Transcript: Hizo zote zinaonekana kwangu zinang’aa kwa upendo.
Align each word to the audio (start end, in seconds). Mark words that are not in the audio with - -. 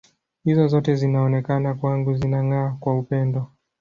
Hizo 0.43 0.67
zote 0.67 0.95
zinaonekana 0.95 1.73
kwangu 1.73 2.13
zinang’aa 2.13 2.69
kwa 2.79 2.99
upendo. 2.99 3.51